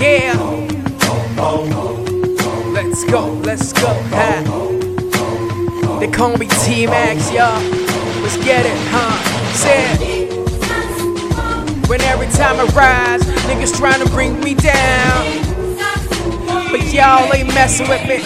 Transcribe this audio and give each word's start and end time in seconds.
Yeah. 0.00 0.38
Let's 2.72 3.04
go, 3.10 3.26
let's 3.42 3.72
go. 3.72 3.88
Ha. 4.14 5.98
They 5.98 6.06
call 6.06 6.36
me 6.36 6.46
T 6.62 6.86
Max, 6.86 7.32
y'all. 7.32 7.60
Let's 8.22 8.36
get 8.36 8.66
it, 8.66 8.78
huh? 8.92 9.18
Say. 9.52 10.28
When 11.88 12.00
every 12.02 12.28
time 12.28 12.60
I 12.60 12.66
rise, 12.66 13.22
niggas 13.48 13.76
trying 13.76 14.00
to 14.04 14.10
bring 14.12 14.38
me 14.38 14.54
down. 14.54 15.26
But 16.70 16.92
y'all 16.92 17.34
ain't 17.34 17.48
messing 17.48 17.88
with 17.88 18.06
me. 18.06 18.22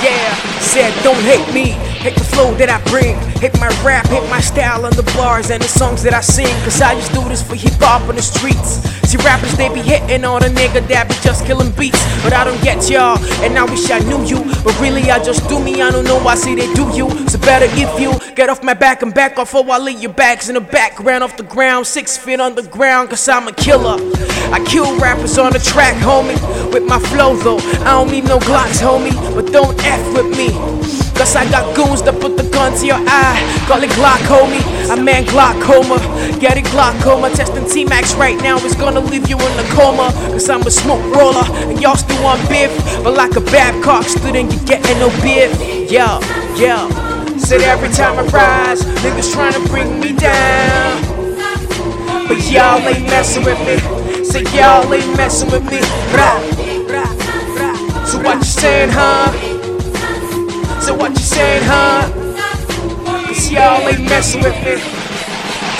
Yeah, 0.00 0.34
said 0.60 0.94
don't 1.02 1.20
hate 1.24 1.52
me. 1.52 1.70
Hate 1.98 2.14
the 2.14 2.24
flow 2.24 2.54
that 2.54 2.70
I 2.70 2.80
bring. 2.88 3.31
Hate 3.42 3.58
my 3.58 3.66
rap, 3.82 4.06
hate 4.06 4.22
my 4.30 4.38
style 4.38 4.86
on 4.86 4.92
the 4.92 5.02
bars 5.18 5.50
and 5.50 5.60
the 5.60 5.66
songs 5.66 6.04
that 6.04 6.14
I 6.14 6.20
sing. 6.20 6.54
Cause 6.62 6.80
I 6.80 6.94
just 6.94 7.12
do 7.12 7.28
this 7.28 7.42
for 7.42 7.56
hip 7.56 7.72
hop 7.80 8.08
on 8.08 8.14
the 8.14 8.22
streets. 8.22 8.78
See, 9.10 9.18
rappers, 9.18 9.56
they 9.56 9.68
be 9.68 9.82
hitting 9.82 10.24
on 10.24 10.44
a 10.44 10.46
nigga 10.46 10.86
that 10.86 11.08
be 11.08 11.14
just 11.26 11.44
killing 11.44 11.72
beats. 11.72 11.98
But 12.22 12.34
I 12.34 12.44
don't 12.44 12.62
get 12.62 12.88
y'all, 12.88 13.18
and 13.42 13.58
I 13.58 13.64
wish 13.64 13.90
I 13.90 13.98
knew 13.98 14.22
you. 14.22 14.46
But 14.62 14.78
really, 14.80 15.10
I 15.10 15.18
just 15.18 15.48
do 15.48 15.58
me, 15.58 15.82
I 15.82 15.90
don't 15.90 16.04
know 16.04 16.22
why 16.22 16.36
see 16.36 16.54
they 16.54 16.72
do 16.74 16.86
you. 16.94 17.10
So 17.26 17.36
better 17.40 17.66
if 17.68 17.98
you 17.98 18.14
get 18.36 18.48
off 18.48 18.62
my 18.62 18.74
back 18.74 19.02
and 19.02 19.12
back 19.12 19.40
off, 19.40 19.52
or 19.56 19.68
I 19.68 19.78
leave 19.78 20.00
your 20.00 20.12
bags 20.12 20.48
in 20.48 20.54
the 20.54 20.60
background 20.60 21.24
off 21.24 21.36
the 21.36 21.42
ground. 21.42 21.88
Six 21.88 22.16
feet 22.16 22.38
underground, 22.38 23.10
cause 23.10 23.28
I'm 23.28 23.48
a 23.48 23.52
killer. 23.52 23.98
I 24.54 24.62
kill 24.64 24.96
rappers 25.00 25.36
on 25.36 25.52
the 25.52 25.58
track, 25.58 25.96
homie. 25.96 26.38
With 26.72 26.84
my 26.84 27.00
flow, 27.10 27.34
though, 27.34 27.58
I 27.82 27.90
don't 27.90 28.12
need 28.12 28.22
no 28.22 28.38
Glocks, 28.38 28.78
homie. 28.80 29.18
But 29.34 29.50
don't 29.52 29.76
F 29.84 30.14
with 30.14 30.30
me. 30.38 31.01
Cause 31.22 31.36
I 31.36 31.48
got 31.54 31.76
goons 31.76 32.02
that 32.02 32.18
put 32.18 32.36
the 32.36 32.42
gun 32.50 32.74
to 32.74 32.84
your 32.84 32.98
eye. 32.98 33.38
Call 33.70 33.78
it 33.78 33.94
Glock, 33.94 34.18
homie. 34.26 34.58
I 34.90 34.98
man 34.98 35.22
glaucoma. 35.22 36.02
Get 36.42 36.58
it 36.58 36.66
glaucoma. 36.74 37.30
Testing 37.30 37.62
T 37.70 37.84
Max 37.84 38.14
right 38.18 38.34
now 38.42 38.58
is 38.66 38.74
gonna 38.74 38.98
leave 38.98 39.30
you 39.30 39.38
in 39.38 39.54
a 39.54 39.62
coma. 39.70 40.10
Cause 40.34 40.50
I'm 40.50 40.66
a 40.66 40.70
smoke 40.70 40.98
roller. 41.14 41.46
And 41.70 41.80
y'all 41.80 41.94
still 41.94 42.20
want 42.24 42.42
biff. 42.50 42.74
But 43.06 43.14
like 43.14 43.36
a 43.36 43.40
Babcock 43.54 44.02
student, 44.02 44.50
you 44.50 44.58
getting 44.66 44.98
no 44.98 45.14
biff. 45.22 45.54
Yeah, 45.86 46.18
yeah. 46.58 46.90
Said 47.38 47.62
every 47.70 47.94
time 47.94 48.18
I 48.18 48.26
rise, 48.26 48.82
niggas 49.06 49.30
trying 49.30 49.54
to 49.54 49.62
bring 49.70 50.00
me 50.00 50.18
down. 50.18 51.06
But 52.26 52.42
y'all 52.50 52.82
ain't 52.82 53.06
messing 53.06 53.44
with 53.46 53.62
me. 53.62 53.78
Say 54.26 54.42
y'all 54.58 54.92
ain't 54.92 55.16
messing 55.16 55.52
with 55.54 55.62
me. 55.70 55.78
Rah, 56.10 56.42
rah, 56.90 57.14
rah. 57.62 58.04
So 58.10 58.18
what 58.18 58.38
you 58.38 58.50
saying, 58.58 58.90
huh? 58.90 59.51
So 60.92 60.98
what 60.98 61.12
you 61.12 61.24
saying, 61.24 61.62
huh? 61.64 62.04
Cause 63.24 63.50
y'all 63.50 63.88
ain't 63.88 64.04
messing 64.04 64.42
with 64.42 64.52
me. 64.60 64.76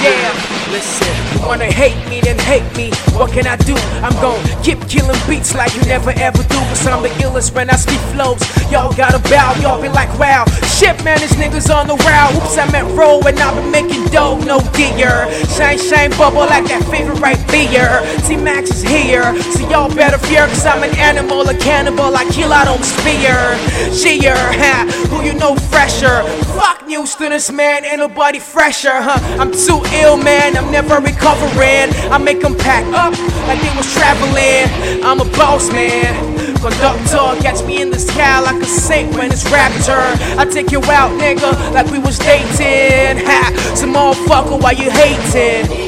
Damn, 0.00 0.72
listen. 0.72 1.12
Wanna 1.46 1.66
hate 1.66 2.00
me, 2.08 2.22
then 2.22 2.38
hate 2.38 2.64
me. 2.78 2.88
What 3.12 3.30
can 3.30 3.46
I 3.46 3.56
do? 3.56 3.76
I'm 4.00 4.14
gon' 4.24 4.40
keep 4.64 4.80
killing 4.88 5.20
beats 5.28 5.54
like 5.54 5.76
you 5.76 5.82
never 5.82 6.12
ever 6.16 6.42
do. 6.44 6.56
Cause 6.72 6.86
I'm 6.86 7.02
the 7.02 7.10
illest 7.20 7.54
when 7.54 7.68
I 7.68 7.76
speak 7.76 8.00
flows. 8.16 8.40
Y'all 8.72 8.94
gotta 8.94 9.18
bow, 9.28 9.52
y'all 9.60 9.82
be 9.82 9.90
like, 9.90 10.08
wow. 10.18 10.46
Shit, 10.64 11.04
man, 11.04 11.20
this 11.20 11.34
nigga's 11.34 11.68
on 11.68 11.88
the 11.88 11.96
route. 12.08 12.34
Oops, 12.34 12.56
I 12.56 12.70
meant 12.72 12.88
roll 12.96 13.20
and 13.28 13.38
I've 13.38 13.54
been 13.54 13.70
making 13.70 14.06
dough, 14.06 14.40
no 14.72 14.96
dear. 14.96 15.30
Shine, 15.46 15.78
shine, 15.78 16.10
bubble 16.10 16.46
like 16.46 16.64
that 16.66 16.84
favorite 16.90 17.20
right 17.20 17.38
beer. 17.48 18.02
T 18.26 18.36
Max 18.36 18.70
is 18.70 18.82
here, 18.82 19.40
so 19.42 19.68
y'all 19.68 19.94
better 19.94 20.18
fear. 20.18 20.46
Cause 20.46 20.66
I'm 20.66 20.82
an 20.82 20.96
animal, 20.98 21.48
a 21.48 21.56
cannibal. 21.56 22.14
I 22.16 22.24
kill, 22.30 22.52
I 22.52 22.64
don't 22.64 22.84
spear. 22.84 23.56
Sheer, 23.92 24.36
ha, 24.36 24.86
who 25.10 25.24
you 25.24 25.34
know 25.34 25.56
fresher? 25.56 26.22
Fuck 26.54 26.86
new 26.86 27.06
students, 27.06 27.50
man, 27.50 27.84
ain't 27.84 27.98
nobody 27.98 28.38
fresher, 28.38 28.92
huh? 28.92 29.18
I'm 29.40 29.52
too 29.52 29.82
ill, 30.00 30.16
man, 30.16 30.56
I'm 30.56 30.70
never 30.70 30.96
recovering. 30.96 31.90
I 32.10 32.18
make 32.18 32.40
them 32.40 32.56
pack 32.56 32.86
up 32.94 33.18
like 33.46 33.60
they 33.60 33.76
was 33.76 33.92
traveling. 33.94 35.02
I'm 35.04 35.20
a 35.20 35.24
boss, 35.36 35.70
man. 35.72 36.31
Conductor 36.60 37.40
gets 37.42 37.62
me 37.62 37.80
in 37.82 37.90
the 37.90 37.98
sky 37.98 38.40
like 38.40 38.60
a 38.62 38.66
saint 38.66 39.14
when 39.14 39.30
it's 39.30 39.44
raptor. 39.44 40.02
I 40.38 40.44
take 40.44 40.70
you 40.70 40.78
out, 40.90 41.10
nigga, 41.20 41.52
like 41.72 41.90
we 41.90 41.98
was 41.98 42.18
dating. 42.18 43.24
Ha, 43.26 43.72
some 43.74 43.94
motherfucker, 43.94 44.60
why 44.60 44.72
you 44.72 44.90
hating? 44.90 45.82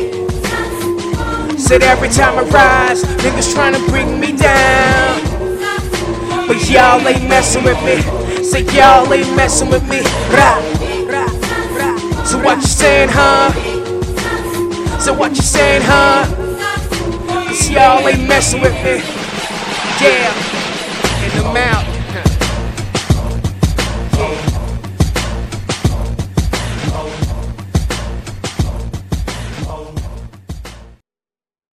Said 1.58 1.82
every 1.82 2.08
time 2.08 2.38
I 2.38 2.42
rise, 2.50 3.02
niggas 3.22 3.54
trying 3.54 3.74
to 3.74 3.80
bring 3.90 4.20
me 4.20 4.36
down. 4.36 5.20
But 6.46 6.68
y'all 6.68 7.06
ain't 7.08 7.28
messing 7.28 7.64
with 7.64 7.82
me. 7.84 8.02
Say 8.42 8.62
y'all 8.76 9.12
ain't 9.12 9.34
messing 9.34 9.70
with 9.70 9.82
me. 9.88 10.02
Rah. 10.30 10.60
So 12.24 12.38
what 12.42 12.56
you 12.56 12.66
saying, 12.66 13.08
huh? 13.12 13.50
So 14.98 15.12
what 15.14 15.36
you 15.36 15.42
saying, 15.42 15.82
huh? 15.84 16.26
Cause 17.46 17.70
y'all 17.70 18.06
ain't 18.08 18.28
messing 18.28 18.60
with 18.60 18.74
me. 18.84 19.23
Yeah, 20.04 20.34
and 21.24 21.46
I'm 21.46 21.56
out. 21.56 21.93